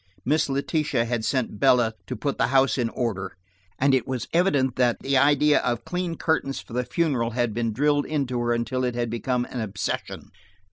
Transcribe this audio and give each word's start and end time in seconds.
Miss 0.25 0.49
Letitia 0.49 1.05
had 1.05 1.23
sent 1.23 1.59
Bella 1.59 1.93
to 2.07 2.15
put 2.15 2.39
the 2.39 2.47
house 2.47 2.75
in 2.79 2.89
order, 2.89 3.37
and 3.77 3.93
it 3.93 4.07
was 4.07 4.27
evident 4.33 4.75
that 4.77 4.99
the 5.01 5.15
idea 5.15 5.59
of 5.59 5.85
clean 5.85 6.15
curtains 6.17 6.59
for 6.59 6.73
the 6.73 6.83
funeral 6.83 7.29
had 7.37 7.53
been 7.53 7.71
drilled 7.71 8.07
into 8.07 8.39
her 8.39 8.51
until 8.51 8.83
it 8.83 8.95
had 8.95 9.11
become 9.11 9.45
an 9.45 9.61
obsession. 9.61 10.31